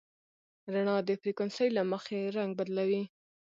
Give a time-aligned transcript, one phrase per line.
[0.73, 3.01] رڼا د فریکونسۍ له مخې رنګ بدلوي.